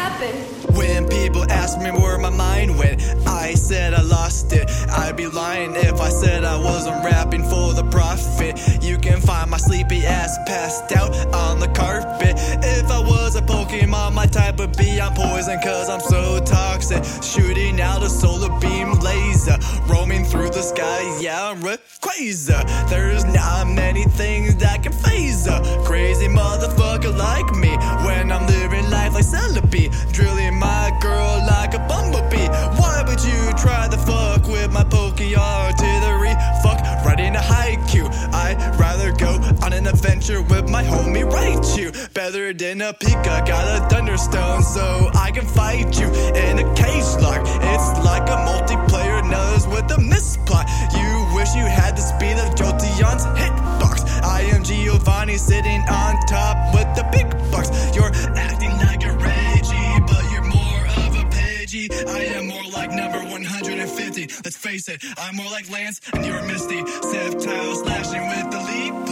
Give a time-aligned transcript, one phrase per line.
[0.00, 0.76] happened?
[0.76, 4.70] When people ask me where my mind went, I said I lost it.
[4.90, 8.54] I'd be lying if I said I wasn't rapping for the profit.
[8.82, 12.34] You can find my sleepy ass passed out on the carpet.
[13.70, 17.04] A Pokemon, my type would be on poison, cause I'm so toxic.
[17.22, 21.62] Shooting out a solar beam laser, roaming through the sky, yeah, I'm
[22.00, 22.52] crazy.
[22.88, 27.70] There's not many things that can phase a crazy motherfucker like me
[28.04, 30.29] when I'm living life like Celebi, drilling
[39.70, 41.90] on an adventure with my homie Raichu.
[42.14, 47.10] Better than a Pika, got a Thunderstone so I can fight you in a cage
[47.22, 47.42] lock.
[47.44, 50.66] It's like a multiplayer nose with a misplot.
[50.92, 54.22] You wish you had the speed of Jolteon's hitbox.
[54.22, 57.70] I am Giovanni sitting on top with the big bucks.
[57.94, 61.88] You're acting like a Reggie, but you're more of a Pidgey.
[62.08, 64.22] I am more like number 150.
[64.44, 66.82] Let's face it, I'm more like Lance and you're Misty.
[66.82, 69.09] Sceptile slashing with the lead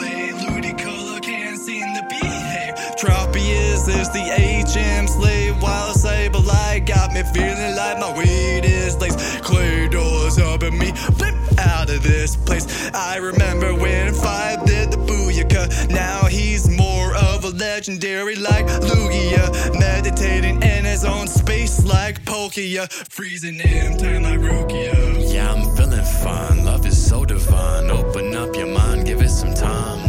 [3.39, 9.19] Tropius is the HM slave, while Sableye got me feeling like my weed is laced.
[9.43, 12.91] Claydol's helping me flip out of this place.
[12.93, 15.89] I remember when Five did the Booyaka.
[15.91, 19.79] Now he's more of a legendary like Lugia.
[19.79, 22.91] Meditating in his own space like Palkia.
[23.09, 25.33] Freezing in time like Rukia.
[25.33, 26.65] Yeah, I'm feeling fine.
[26.65, 27.91] Love is so divine.
[27.91, 30.08] Open up your mind, give it some time.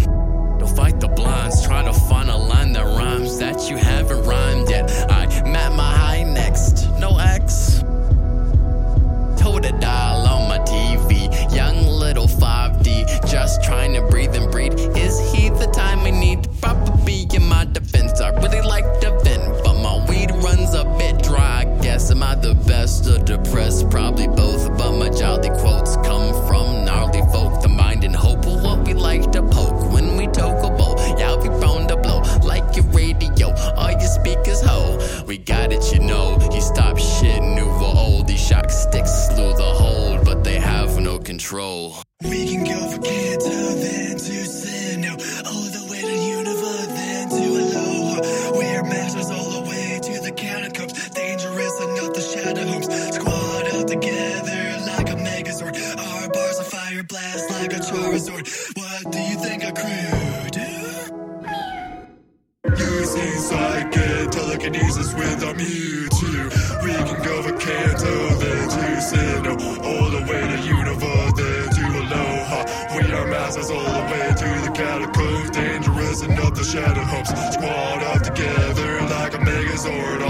[41.50, 41.96] Control.
[42.22, 43.50] We can go for Kanto,
[43.82, 45.18] then to Sinnoh,
[45.48, 48.20] all the way to Unova, then to Alola.
[48.56, 52.86] We're masters all the way to the catacombs, dangerous enough the shadow homes.
[53.16, 58.46] Squad up together like a megazord, our bars of fire blast like a Charizard.
[58.78, 60.70] What do you think a crew do?
[62.78, 66.59] Using psychic telekinesis with our Mewtwo.
[76.20, 77.30] Dangerous enough the shadow hopes.
[77.54, 80.22] Squad up together like a Megazord,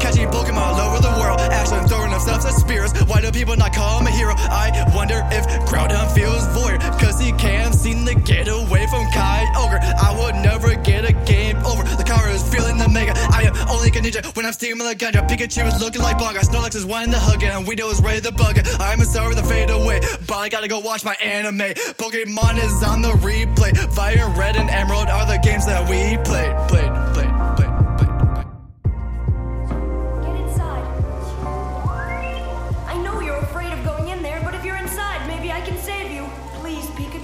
[0.00, 1.40] catching Pokemon all over the world.
[1.40, 2.92] Ashland throwing themselves as spears.
[3.06, 4.34] Why do people not call him a hero?
[4.36, 9.80] I wonder if Groudon feels void, cause he can't seem to get away from Kyogre.
[9.80, 11.82] I would never get a game over.
[11.96, 13.12] The car is feeling the mega.
[13.32, 15.26] I am only a ninja when I'm steaming the ganja.
[15.28, 16.40] Pikachu is looking like Bonga.
[16.40, 18.66] Snorlax is wanting to hug it, and Weedle is ready to bug it.
[18.80, 21.74] I'm with a fade away, but I gotta go watch my anime.
[21.98, 23.72] Pokemon is on the replay.
[23.94, 26.92] Fire Red and Emerald are the games that we played, played,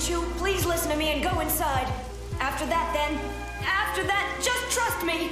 [0.03, 1.87] Please listen to me and go inside.
[2.41, 3.15] After that, then,
[3.63, 5.31] after that, just trust me.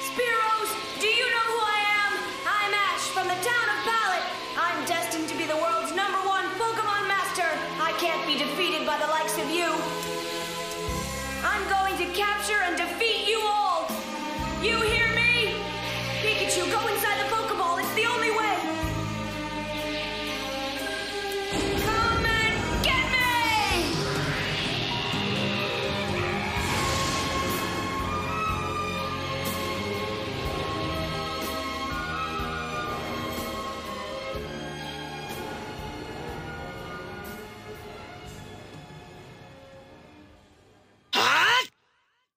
[0.00, 0.64] Spearow,
[1.04, 2.12] do you know who I am?
[2.48, 4.24] I'm Ash from the town of Pallet.
[4.56, 7.52] I'm destined to be the world's number one Pokemon master.
[7.84, 9.68] I can't be defeated by the likes of you.
[11.44, 13.92] I'm going to capture and defeat you all.
[14.64, 15.03] You hear